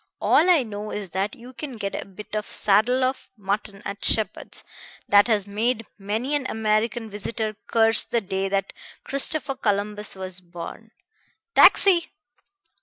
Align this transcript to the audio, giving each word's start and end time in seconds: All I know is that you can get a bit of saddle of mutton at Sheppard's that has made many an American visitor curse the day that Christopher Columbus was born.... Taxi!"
All 0.19 0.49
I 0.49 0.63
know 0.63 0.89
is 0.89 1.11
that 1.11 1.35
you 1.35 1.53
can 1.53 1.77
get 1.77 1.93
a 1.93 2.05
bit 2.05 2.35
of 2.35 2.47
saddle 2.47 3.03
of 3.03 3.29
mutton 3.37 3.83
at 3.85 4.03
Sheppard's 4.03 4.63
that 5.07 5.27
has 5.27 5.45
made 5.45 5.85
many 5.99 6.33
an 6.33 6.47
American 6.49 7.07
visitor 7.07 7.55
curse 7.67 8.03
the 8.03 8.19
day 8.19 8.49
that 8.49 8.73
Christopher 9.03 9.53
Columbus 9.53 10.15
was 10.15 10.39
born.... 10.41 10.89
Taxi!" 11.53 12.07